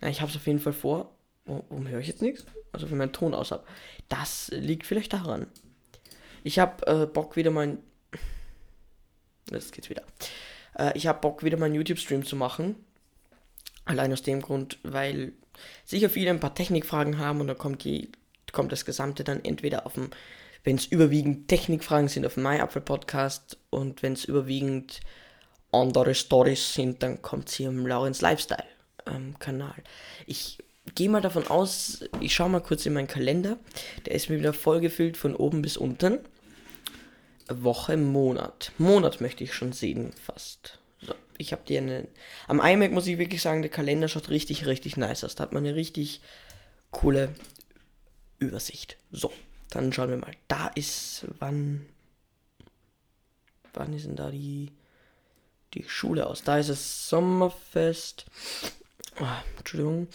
Na, 0.00 0.08
ich 0.08 0.20
habe 0.20 0.30
es 0.30 0.36
auf 0.36 0.46
jeden 0.46 0.60
Fall 0.60 0.74
vor. 0.74 1.14
Warum 1.44 1.88
höre 1.88 2.00
ich 2.00 2.08
jetzt 2.08 2.22
nichts? 2.22 2.44
Also 2.70 2.90
wenn 2.90 2.98
mein 2.98 3.12
Ton 3.12 3.34
aus 3.34 3.50
habe. 3.50 3.64
Das 4.08 4.48
liegt 4.52 4.86
vielleicht 4.86 5.12
daran. 5.12 5.46
Ich 6.44 6.58
habe 6.58 6.86
äh, 6.86 7.06
Bock 7.06 7.36
wieder 7.36 7.50
mein. 7.50 7.78
Jetzt 9.50 9.72
geht's 9.72 9.90
wieder. 9.90 10.02
Äh, 10.78 10.96
ich 10.96 11.06
habe 11.06 11.20
Bock 11.20 11.42
wieder 11.44 11.58
meinen 11.58 11.74
YouTube-Stream 11.74 12.24
zu 12.24 12.36
machen. 12.36 12.76
Allein 13.84 14.12
aus 14.12 14.22
dem 14.22 14.40
Grund, 14.40 14.78
weil 14.82 15.32
sicher 15.84 16.08
viele 16.08 16.30
ein 16.30 16.40
paar 16.40 16.54
Technikfragen 16.54 17.18
haben 17.18 17.40
und 17.40 17.48
dann 17.48 17.58
kommt 17.58 17.84
die 17.84 18.10
kommt 18.52 18.70
das 18.70 18.84
Gesamte 18.84 19.24
dann 19.24 19.44
entweder 19.44 19.86
auf 19.86 19.94
dem, 19.94 20.10
wenn 20.62 20.76
es 20.76 20.86
überwiegend 20.86 21.48
Technikfragen 21.48 22.08
sind, 22.08 22.26
auf 22.26 22.34
dem 22.34 22.44
MyApfel-Podcast 22.44 23.56
und 23.70 24.02
wenn 24.02 24.12
es 24.12 24.24
überwiegend 24.24 25.00
andere 25.72 26.14
Stories 26.14 26.74
sind, 26.74 27.02
dann 27.02 27.22
kommt 27.22 27.48
sie 27.48 27.64
im 27.64 27.86
Laurens 27.86 28.20
Lifestyle-Kanal. 28.20 29.74
Ähm, 29.76 29.84
ich 30.26 30.58
gehe 30.94 31.08
mal 31.08 31.20
davon 31.20 31.46
aus, 31.46 32.04
ich 32.20 32.34
schaue 32.34 32.50
mal 32.50 32.60
kurz 32.60 32.86
in 32.86 32.92
meinen 32.92 33.06
Kalender. 33.06 33.58
Der 34.06 34.14
ist 34.14 34.28
mir 34.28 34.38
wieder 34.38 34.52
vollgefüllt 34.52 35.16
von 35.16 35.36
oben 35.36 35.62
bis 35.62 35.76
unten. 35.76 36.18
Woche, 37.48 37.96
Monat. 37.96 38.72
Monat 38.78 39.20
möchte 39.20 39.44
ich 39.44 39.54
schon 39.54 39.72
sehen, 39.72 40.12
fast. 40.12 40.78
So, 41.00 41.14
ich 41.38 41.52
habe 41.52 41.62
dir 41.66 41.80
eine. 41.80 42.08
Am 42.46 42.60
iMac 42.60 42.92
muss 42.92 43.06
ich 43.06 43.18
wirklich 43.18 43.42
sagen, 43.42 43.62
der 43.62 43.70
Kalender 43.70 44.08
schaut 44.08 44.30
richtig, 44.30 44.66
richtig 44.66 44.96
nice 44.96 45.24
aus. 45.24 45.34
Da 45.34 45.44
hat 45.44 45.52
man 45.52 45.64
eine 45.64 45.74
richtig 45.74 46.20
coole 46.90 47.34
Übersicht. 48.38 48.96
So, 49.10 49.32
dann 49.70 49.92
schauen 49.92 50.10
wir 50.10 50.16
mal. 50.16 50.34
Da 50.48 50.68
ist 50.68 51.26
wann. 51.38 51.86
wann 53.74 53.92
ist 53.92 54.06
denn 54.06 54.16
da 54.16 54.30
die, 54.30 54.72
die 55.74 55.84
Schule 55.86 56.26
aus? 56.26 56.42
Da 56.42 56.58
ist 56.58 56.68
es 56.68 57.08
Sommerfest. 57.08 58.26
Oh, 59.20 59.26
Entschuldigung. 59.58 60.08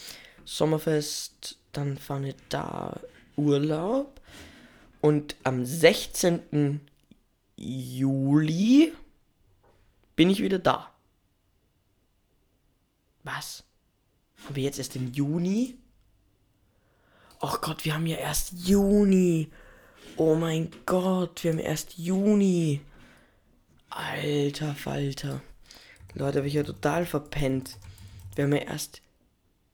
Sommerfest, 0.47 1.57
dann 1.73 1.97
fahren 1.97 2.23
wir 2.23 2.35
da 2.47 3.01
Urlaub. 3.35 4.21
Und 5.01 5.35
am 5.43 5.65
16. 5.65 6.79
Juli 7.57 8.93
bin 10.15 10.29
ich 10.29 10.41
wieder 10.41 10.57
da. 10.57 10.89
Was? 13.23 13.65
Haben 14.45 14.55
wir 14.55 14.63
jetzt 14.63 14.77
erst 14.77 14.95
den 14.95 15.11
Juni? 15.13 15.75
Ach 17.41 17.59
Gott, 17.59 17.83
wir 17.83 17.93
haben 17.93 18.07
ja 18.07 18.15
erst 18.15 18.53
Juni. 18.53 19.51
Oh 20.15 20.35
mein 20.35 20.71
Gott, 20.85 21.43
wir 21.43 21.51
haben 21.51 21.59
erst 21.59 21.97
Juni. 21.97 22.79
Alter 23.89 24.73
Falter. 24.75 25.41
Leute, 26.13 26.37
habe 26.37 26.47
ich 26.47 26.53
ja 26.53 26.63
total 26.63 27.05
verpennt. 27.05 27.77
Wir 28.35 28.45
haben 28.45 28.53
ja 28.53 28.59
erst 28.59 29.01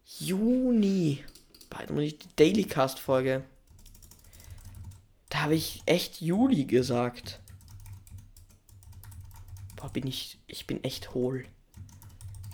Juni. 0.06 1.24
Warte 1.70 1.94
mal, 1.94 2.08
die 2.08 2.18
Dailycast-Folge. 2.36 3.44
Da 5.30 5.42
habe 5.42 5.56
ich 5.56 5.82
echt 5.86 6.22
Juli 6.22 6.66
gesagt. 6.66 7.40
Boah, 9.76 9.90
bin 9.90 10.06
ich. 10.06 10.40
Ich 10.48 10.68
bin 10.68 10.84
echt 10.84 11.14
hohl. 11.14 11.46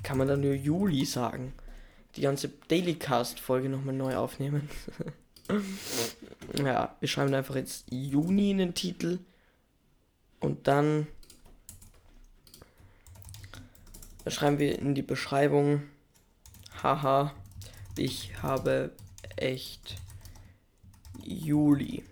Kann 0.03 0.17
man 0.17 0.27
dann 0.27 0.41
nur 0.41 0.53
Juli 0.53 1.05
sagen? 1.05 1.53
Die 2.15 2.21
ganze 2.21 2.49
Dailycast-Folge 2.69 3.69
nochmal 3.69 3.95
neu 3.95 4.15
aufnehmen. 4.15 4.69
ja, 6.57 6.95
wir 6.99 7.07
schreiben 7.07 7.33
einfach 7.33 7.55
jetzt 7.55 7.85
Juni 7.91 8.51
in 8.51 8.59
den 8.59 8.73
Titel. 8.73 9.19
Und 10.39 10.67
dann 10.67 11.07
schreiben 14.25 14.59
wir 14.59 14.79
in 14.79 14.95
die 14.95 15.01
Beschreibung. 15.01 15.83
Haha, 16.81 17.33
ich 17.97 18.41
habe 18.41 18.91
echt 19.37 19.97
Juli 21.23 22.03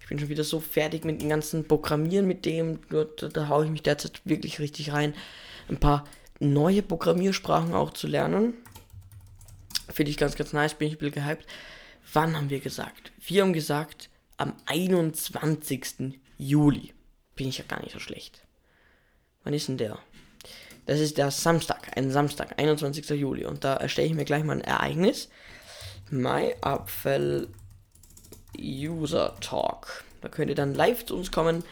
Ich 0.00 0.08
bin 0.08 0.20
schon 0.20 0.28
wieder 0.28 0.44
so 0.44 0.60
fertig 0.60 1.04
mit 1.04 1.20
dem 1.20 1.28
ganzen 1.28 1.66
Programmieren, 1.66 2.28
mit 2.28 2.44
dem, 2.44 2.78
da, 2.88 3.04
da 3.04 3.48
haue 3.48 3.64
ich 3.64 3.70
mich 3.72 3.82
derzeit 3.82 4.20
wirklich 4.24 4.60
richtig 4.60 4.92
rein. 4.92 5.12
Ein 5.68 5.80
paar 5.80 6.06
neue 6.38 6.82
Programmiersprachen 6.82 7.74
auch 7.74 7.92
zu 7.92 8.06
lernen. 8.06 8.54
Finde 9.92 10.10
ich 10.10 10.18
ganz, 10.18 10.36
ganz 10.36 10.52
nice, 10.52 10.74
bin 10.74 10.86
ich 10.86 10.94
ein 10.94 10.98
bisschen 10.98 11.24
gehypt. 11.24 11.46
Wann 12.12 12.36
haben 12.36 12.50
wir 12.50 12.60
gesagt? 12.60 13.10
Wir 13.26 13.42
haben 13.42 13.52
gesagt, 13.52 14.08
am 14.36 14.54
21. 14.66 16.20
Juli. 16.38 16.94
Bin 17.34 17.48
ich 17.48 17.58
ja 17.58 17.64
gar 17.66 17.82
nicht 17.82 17.92
so 17.92 17.98
schlecht. 17.98 18.45
Wann 19.46 19.54
ist 19.54 19.68
denn 19.68 19.78
der? 19.78 19.96
Das 20.86 20.98
ist 20.98 21.18
der 21.18 21.30
Samstag, 21.30 21.96
ein 21.96 22.10
Samstag, 22.10 22.58
21. 22.58 23.08
Juli. 23.10 23.44
Und 23.44 23.62
da 23.62 23.76
erstelle 23.76 24.08
ich 24.08 24.14
mir 24.14 24.24
gleich 24.24 24.42
mal 24.42 24.54
ein 24.54 24.60
Ereignis. 24.60 25.28
MyApfel 26.10 27.46
User 28.58 29.36
Talk. 29.40 30.02
Da 30.20 30.28
könnt 30.28 30.48
ihr 30.48 30.56
dann 30.56 30.74
live 30.74 31.06
zu 31.06 31.16
uns 31.16 31.30
kommen 31.30 31.62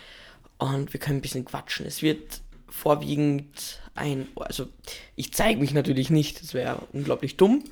und 0.58 0.92
wir 0.92 1.00
können 1.00 1.18
ein 1.18 1.22
bisschen 1.22 1.46
quatschen. 1.46 1.84
Es 1.84 2.00
wird 2.00 2.42
vorwiegend 2.68 3.80
ein, 3.96 4.28
also 4.36 4.68
ich 5.16 5.34
zeige 5.34 5.58
mich 5.58 5.74
natürlich 5.74 6.10
nicht, 6.10 6.44
das 6.44 6.54
wäre 6.54 6.78
unglaublich 6.92 7.36
dumm. 7.36 7.64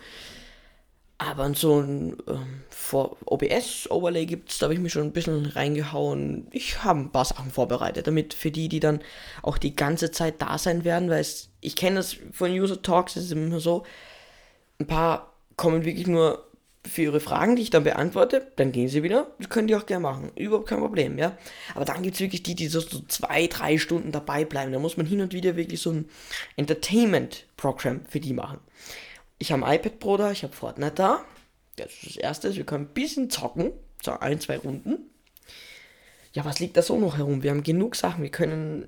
Aber 1.29 1.55
so 1.55 1.81
ein 1.81 2.17
ähm, 2.26 2.62
OBS-Overlay 3.26 4.26
gibt 4.26 4.50
es, 4.50 4.59
da 4.59 4.64
habe 4.64 4.75
ich 4.75 4.81
mich 4.81 4.93
schon 4.93 5.05
ein 5.05 5.12
bisschen 5.12 5.47
reingehauen. 5.47 6.49
Ich 6.50 6.83
habe 6.83 7.00
ein 7.00 7.12
paar 7.12 7.25
Sachen 7.25 7.50
vorbereitet, 7.50 8.07
damit 8.07 8.35
für 8.35 8.50
die, 8.50 8.69
die 8.69 8.81
dann 8.81 9.00
auch 9.43 9.57
die 9.57 9.76
ganze 9.76 10.11
Zeit 10.11 10.43
da 10.43 10.59
sein 10.59 10.85
werden, 10.85 11.09
weil 11.11 11.21
es, 11.21 11.50
ich 11.61 11.76
kenne 11.76 11.97
das 11.97 12.17
von 12.33 12.50
User 12.50 12.83
Talks, 12.83 13.17
es 13.17 13.26
ist 13.26 13.33
immer 13.33 13.61
so, 13.61 13.85
ein 14.81 14.87
paar 14.88 15.33
kommen 15.57 15.85
wirklich 15.85 16.09
nur 16.09 16.45
für 16.85 17.02
ihre 17.02 17.21
Fragen, 17.21 17.55
die 17.55 17.62
ich 17.62 17.71
dann 17.71 17.85
beantworte, 17.85 18.50
dann 18.57 18.73
gehen 18.73 18.88
sie 18.88 19.05
wieder. 19.05 19.29
Das 19.38 19.49
könnt 19.49 19.71
ihr 19.71 19.79
auch 19.79 19.87
gerne 19.87 20.02
machen. 20.02 20.33
Überhaupt 20.35 20.69
kein 20.69 20.81
Problem, 20.81 21.17
ja. 21.19 21.38
Aber 21.76 21.85
dann 21.85 22.02
gibt 22.02 22.17
es 22.17 22.21
wirklich 22.21 22.43
die, 22.43 22.57
die 22.57 22.67
so, 22.67 22.81
so, 22.81 23.00
zwei, 23.07 23.47
drei 23.47 23.79
Stunden 23.79 24.11
dabei 24.11 24.45
bleiben. 24.45 24.73
Da 24.73 24.81
muss 24.81 24.97
man 24.97 25.07
hin 25.07 25.21
und 25.21 25.33
wieder 25.33 25.55
wirklich 25.55 25.81
so 25.81 25.93
ein 25.93 26.09
Entertainment-Programm 26.57 28.00
für 28.09 28.19
die 28.19 28.33
machen. 28.33 28.59
Ich 29.42 29.50
habe 29.50 29.66
ein 29.66 29.75
iPad 29.75 29.99
Pro 29.99 30.16
da, 30.16 30.30
ich 30.30 30.44
habe 30.44 30.52
Fortnite 30.52 30.94
da. 30.94 31.25
Das 31.75 31.92
ist 31.94 32.11
das 32.11 32.16
erste. 32.16 32.54
Wir 32.54 32.64
können 32.64 32.84
ein 32.84 32.94
bisschen 32.94 33.28
zocken. 33.28 33.72
So 34.00 34.12
ein, 34.12 34.38
zwei 34.38 34.56
Runden. 34.56 35.11
Ja, 36.32 36.44
was 36.44 36.61
liegt 36.61 36.76
da 36.76 36.82
so 36.82 36.96
noch 36.96 37.16
herum? 37.16 37.42
Wir 37.42 37.50
haben 37.50 37.64
genug 37.64 37.96
Sachen. 37.96 38.22
Wir 38.22 38.30
können. 38.30 38.87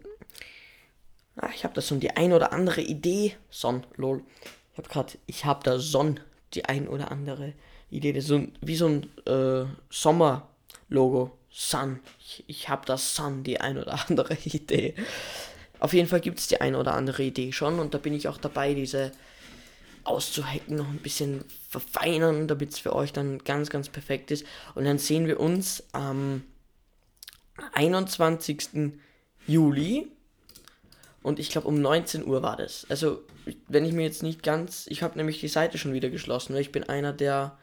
Ah, 1.34 1.50
ich 1.52 1.64
habe 1.64 1.74
da 1.74 1.80
so 1.80 1.96
die 1.96 2.12
ein 2.12 2.32
oder 2.32 2.52
andere 2.52 2.82
Idee. 2.82 3.34
Son, 3.50 3.84
lol. 3.96 4.22
Ich 4.70 4.78
habe 4.78 4.88
gerade, 4.88 5.14
ich 5.26 5.44
habe 5.44 5.64
da 5.64 5.80
Son, 5.80 6.20
die 6.52 6.66
ein 6.66 6.86
oder 6.86 7.10
andere 7.10 7.52
Idee. 7.90 8.12
Das 8.12 8.22
ist 8.22 8.28
so 8.28 8.46
wie 8.60 8.76
so 8.76 8.86
ein 8.86 9.10
äh, 9.26 9.66
Sommer-Logo. 9.90 11.32
Sun. 11.50 11.98
Ich, 12.20 12.44
ich 12.46 12.68
habe 12.68 12.86
das 12.86 13.16
Sun, 13.16 13.42
die 13.42 13.60
ein 13.60 13.76
oder 13.76 13.98
andere 14.08 14.38
Idee. 14.44 14.94
Auf 15.80 15.94
jeden 15.94 16.06
Fall 16.06 16.20
gibt 16.20 16.38
es 16.38 16.46
die 16.46 16.60
ein 16.60 16.76
oder 16.76 16.94
andere 16.94 17.24
Idee 17.24 17.50
schon 17.50 17.80
und 17.80 17.92
da 17.92 17.98
bin 17.98 18.14
ich 18.14 18.28
auch 18.28 18.38
dabei, 18.38 18.74
diese 18.74 19.10
auszuhacken, 20.04 20.76
noch 20.76 20.88
ein 20.88 20.98
bisschen 20.98 21.44
verfeinern, 21.68 22.48
damit 22.48 22.70
es 22.70 22.78
für 22.78 22.94
euch 22.94 23.12
dann 23.12 23.38
ganz, 23.38 23.70
ganz 23.70 23.88
perfekt 23.88 24.30
ist. 24.30 24.44
Und 24.74 24.84
dann 24.84 24.98
sehen 24.98 25.26
wir 25.26 25.40
uns 25.40 25.84
am 25.92 26.42
21. 27.72 28.92
Juli 29.46 30.08
und 31.22 31.38
ich 31.38 31.50
glaube 31.50 31.68
um 31.68 31.80
19 31.80 32.26
Uhr 32.26 32.42
war 32.42 32.56
das. 32.56 32.86
Also, 32.88 33.22
wenn 33.68 33.84
ich 33.84 33.92
mir 33.92 34.02
jetzt 34.02 34.22
nicht 34.22 34.42
ganz. 34.42 34.86
Ich 34.88 35.02
habe 35.02 35.16
nämlich 35.16 35.40
die 35.40 35.48
Seite 35.48 35.78
schon 35.78 35.92
wieder 35.92 36.10
geschlossen, 36.10 36.54
weil 36.54 36.60
ich 36.60 36.72
bin 36.72 36.84
einer, 36.84 37.12
der 37.12 37.58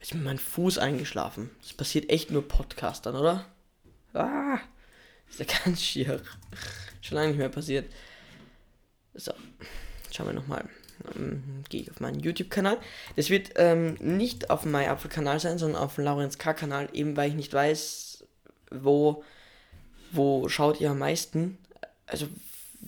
ist 0.00 0.14
mir 0.14 0.22
mein 0.22 0.38
Fuß 0.38 0.78
eingeschlafen. 0.78 1.50
Das 1.62 1.72
passiert 1.72 2.10
echt 2.10 2.30
nur 2.30 2.46
Podcastern, 2.46 3.16
oder? 3.16 3.46
Ah, 4.12 4.58
ist 5.28 5.40
ja 5.40 5.46
ganz 5.64 5.82
schier. 5.82 6.20
Schon 7.00 7.16
lange 7.16 7.28
nicht 7.28 7.38
mehr 7.38 7.48
passiert. 7.48 7.90
So, 9.14 9.32
schauen 10.10 10.26
wir 10.26 10.34
nochmal. 10.34 10.68
Ähm, 11.14 11.64
Gehe 11.68 11.82
ich 11.82 11.90
auf 11.90 12.00
meinen 12.00 12.20
YouTube-Kanal. 12.20 12.78
Das 13.16 13.30
wird 13.30 13.50
ähm, 13.56 13.96
nicht 14.00 14.50
auf 14.50 14.64
meinem 14.64 14.90
Apfel-Kanal 14.90 15.40
sein, 15.40 15.58
sondern 15.58 15.82
auf 15.82 15.98
Laurenz 15.98 16.38
K-Kanal, 16.38 16.88
eben 16.92 17.16
weil 17.16 17.30
ich 17.30 17.34
nicht 17.34 17.52
weiß, 17.52 18.24
wo, 18.70 19.24
wo 20.12 20.48
schaut 20.48 20.80
ihr 20.80 20.90
am 20.90 20.98
meisten. 20.98 21.58
Also 22.06 22.28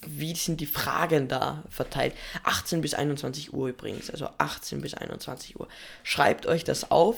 wie 0.06 0.34
sind 0.34 0.60
die 0.60 0.66
Fragen 0.66 1.28
da 1.28 1.64
verteilt? 1.70 2.14
18 2.44 2.80
bis 2.80 2.94
21 2.94 3.52
Uhr 3.52 3.68
übrigens, 3.68 4.10
also 4.10 4.28
18 4.38 4.80
bis 4.80 4.94
21 4.94 5.58
Uhr. 5.58 5.68
Schreibt 6.02 6.46
euch 6.46 6.64
das 6.64 6.90
auf, 6.90 7.16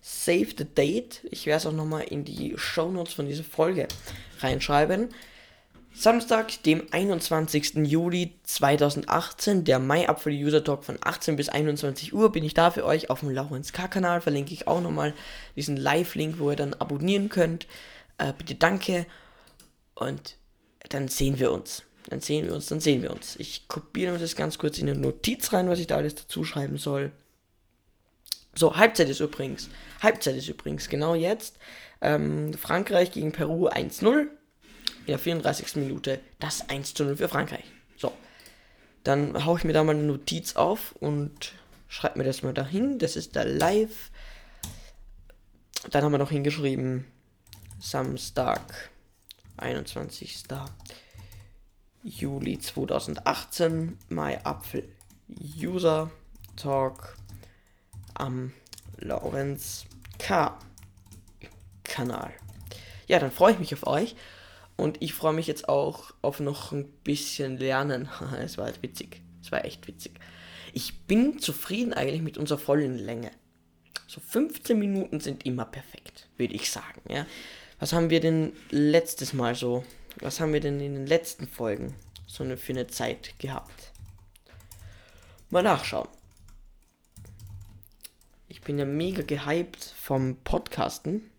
save 0.00 0.48
the 0.56 0.64
date. 0.64 1.22
Ich 1.30 1.46
werde 1.46 1.58
es 1.58 1.66
auch 1.66 1.72
nochmal 1.72 2.04
in 2.04 2.24
die 2.24 2.54
Show 2.56 2.90
Notes 2.90 3.14
von 3.14 3.26
dieser 3.26 3.44
Folge 3.44 3.88
reinschreiben. 4.40 5.08
Samstag, 6.00 6.62
dem 6.62 6.86
21. 6.92 7.74
Juli 7.84 8.38
2018, 8.44 9.64
der 9.64 9.80
Mai 9.80 10.08
Apfel 10.08 10.32
User 10.32 10.62
Talk 10.62 10.84
von 10.84 10.96
18 11.00 11.34
bis 11.34 11.48
21 11.48 12.14
Uhr, 12.14 12.30
bin 12.30 12.44
ich 12.44 12.54
da 12.54 12.70
für 12.70 12.84
euch 12.84 13.10
auf 13.10 13.18
dem 13.18 13.30
Laurens 13.30 13.72
K-Kanal. 13.72 14.20
Verlinke 14.20 14.52
ich 14.52 14.68
auch 14.68 14.80
nochmal 14.80 15.12
diesen 15.56 15.76
Live-Link, 15.76 16.38
wo 16.38 16.50
ihr 16.50 16.56
dann 16.56 16.74
abonnieren 16.74 17.30
könnt. 17.30 17.66
Äh, 18.16 18.32
bitte 18.32 18.54
danke. 18.54 19.06
Und 19.96 20.36
dann 20.88 21.08
sehen 21.08 21.40
wir 21.40 21.50
uns. 21.50 21.82
Dann 22.08 22.20
sehen 22.20 22.46
wir 22.46 22.54
uns, 22.54 22.66
dann 22.66 22.78
sehen 22.78 23.02
wir 23.02 23.10
uns. 23.10 23.34
Ich 23.34 23.66
kopiere 23.66 24.18
das 24.18 24.36
ganz 24.36 24.56
kurz 24.56 24.78
in 24.78 24.88
eine 24.88 25.00
Notiz 25.00 25.52
rein, 25.52 25.68
was 25.68 25.80
ich 25.80 25.88
da 25.88 25.96
alles 25.96 26.14
dazu 26.14 26.44
schreiben 26.44 26.78
soll. 26.78 27.10
So, 28.54 28.76
Halbzeit 28.76 29.08
ist 29.08 29.18
übrigens. 29.18 29.68
Halbzeit 30.00 30.36
ist 30.36 30.48
übrigens 30.48 30.88
genau 30.88 31.16
jetzt. 31.16 31.56
Ähm, 32.00 32.54
Frankreich 32.54 33.10
gegen 33.10 33.32
Peru 33.32 33.66
1-0. 33.66 34.28
In 35.08 35.12
der 35.12 35.20
34. 35.20 35.76
Minute 35.76 36.20
das 36.38 36.68
1-0 36.68 37.16
für 37.16 37.30
Frankreich. 37.30 37.64
So. 37.96 38.12
Dann 39.04 39.46
haue 39.46 39.56
ich 39.56 39.64
mir 39.64 39.72
da 39.72 39.82
mal 39.82 39.96
eine 39.96 40.04
Notiz 40.04 40.54
auf 40.54 40.92
und 41.00 41.54
schreibe 41.88 42.18
mir 42.18 42.24
das 42.26 42.42
mal 42.42 42.52
dahin. 42.52 42.98
Das 42.98 43.16
ist 43.16 43.34
der 43.34 43.46
Live. 43.46 44.10
Dann 45.90 46.04
haben 46.04 46.12
wir 46.12 46.18
noch 46.18 46.30
hingeschrieben 46.30 47.06
Samstag, 47.80 48.90
21. 49.56 50.42
Juli 52.02 52.58
2018, 52.58 53.96
My 54.10 54.36
Apfel 54.44 54.94
User 55.58 56.10
Talk 56.56 57.16
am 58.12 58.52
Lorenz 58.98 59.86
K. 60.18 60.58
Kanal. 61.82 62.30
Ja, 63.06 63.18
dann 63.18 63.30
freue 63.30 63.54
ich 63.54 63.58
mich 63.58 63.72
auf 63.72 63.86
euch 63.86 64.14
und 64.78 65.02
ich 65.02 65.12
freue 65.12 65.32
mich 65.32 65.48
jetzt 65.48 65.68
auch 65.68 66.14
auf 66.22 66.38
noch 66.38 66.70
ein 66.70 66.88
bisschen 67.02 67.58
Lernen. 67.58 68.08
Es 68.38 68.56
war 68.56 68.66
halt 68.66 68.80
witzig. 68.80 69.20
Es 69.42 69.50
war 69.50 69.64
echt 69.64 69.88
witzig. 69.88 70.20
Ich 70.72 71.00
bin 71.02 71.40
zufrieden 71.40 71.92
eigentlich 71.92 72.22
mit 72.22 72.38
unserer 72.38 72.58
vollen 72.58 72.96
Länge. 72.96 73.32
So 74.06 74.20
15 74.20 74.78
Minuten 74.78 75.18
sind 75.18 75.44
immer 75.44 75.64
perfekt, 75.64 76.28
würde 76.36 76.54
ich 76.54 76.70
sagen. 76.70 77.02
Ja? 77.08 77.26
Was 77.80 77.92
haben 77.92 78.08
wir 78.08 78.20
denn 78.20 78.52
letztes 78.70 79.32
Mal 79.32 79.56
so? 79.56 79.84
Was 80.20 80.38
haben 80.38 80.52
wir 80.52 80.60
denn 80.60 80.80
in 80.80 80.94
den 80.94 81.06
letzten 81.08 81.48
Folgen 81.48 81.96
so 82.28 82.44
eine, 82.44 82.56
für 82.56 82.72
eine 82.72 82.86
Zeit 82.86 83.36
gehabt? 83.40 83.92
Mal 85.50 85.64
nachschauen. 85.64 86.08
Ich 88.46 88.60
bin 88.60 88.78
ja 88.78 88.84
mega 88.84 89.22
gehypt 89.22 89.84
vom 89.84 90.36
Podcasten. 90.44 91.30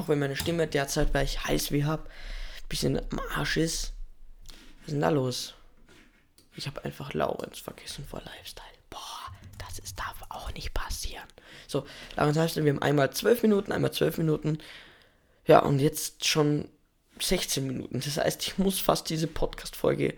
Auch 0.00 0.08
wenn 0.08 0.18
meine 0.18 0.36
Stimme 0.36 0.66
derzeit, 0.66 1.12
weil 1.12 1.26
ich 1.26 1.44
Halsweh 1.44 1.84
habe, 1.84 2.04
ein 2.04 2.68
bisschen 2.70 2.98
am 2.98 3.20
Arsch 3.34 3.58
ist. 3.58 3.92
Was 4.78 4.86
ist 4.86 4.92
denn 4.92 5.02
da 5.02 5.10
los? 5.10 5.54
Ich 6.56 6.66
habe 6.66 6.82
einfach 6.86 7.12
Laurenz 7.12 7.58
vergessen 7.58 8.06
vor 8.08 8.22
Lifestyle. 8.22 8.66
Boah, 8.88 9.30
das 9.58 9.78
ist, 9.78 9.98
darf 9.98 10.16
auch 10.30 10.54
nicht 10.54 10.72
passieren. 10.72 11.26
So, 11.66 11.86
Laurenz 12.16 12.38
heißt, 12.38 12.56
wir 12.56 12.72
haben 12.72 12.80
einmal 12.80 13.12
12 13.12 13.42
Minuten, 13.42 13.72
einmal 13.72 13.92
12 13.92 14.18
Minuten. 14.18 14.58
Ja, 15.46 15.58
und 15.58 15.80
jetzt 15.80 16.26
schon 16.26 16.70
16 17.20 17.66
Minuten. 17.66 18.00
Das 18.00 18.16
heißt, 18.16 18.42
ich 18.46 18.56
muss 18.56 18.80
fast 18.80 19.10
diese 19.10 19.26
Podcast-Folge 19.26 20.16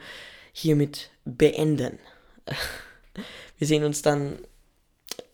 hiermit 0.52 1.10
beenden. 1.24 1.98
Wir 3.58 3.66
sehen 3.66 3.82
uns 3.82 4.02
dann. 4.02 4.38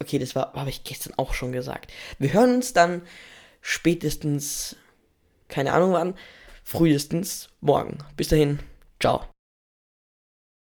Okay, 0.01 0.19
das 0.19 0.35
habe 0.35 0.71
ich 0.71 0.85
gestern 0.85 1.13
auch 1.19 1.35
schon 1.35 1.53
gesagt. 1.53 1.93
Wir 2.19 2.33
hören 2.33 2.55
uns 2.55 2.73
dann 2.73 3.03
spätestens, 3.61 4.77
keine 5.49 5.73
Ahnung 5.73 5.93
wann, 5.93 6.15
frühestens 6.63 7.49
morgen. 7.61 7.99
Bis 8.17 8.29
dahin, 8.29 8.59
ciao. 9.01 9.25